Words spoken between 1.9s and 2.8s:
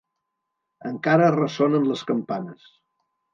les campanes.